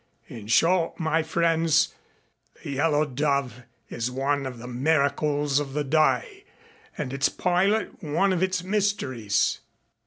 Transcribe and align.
In 0.27 0.47
short, 0.47 0.99
my 0.99 1.21
friends, 1.21 1.93
the 2.63 2.71
Yellow 2.71 3.05
Dove 3.05 3.65
is 3.87 4.09
one 4.09 4.47
of 4.47 4.57
the 4.57 4.65
miracles 4.65 5.59
of 5.59 5.73
the 5.73 5.83
day 5.83 6.43
and 6.97 7.13
its 7.13 7.29
pilot 7.29 8.01
one 8.01 8.33
of 8.33 8.41
its 8.41 8.63
mysteries." 8.63 9.59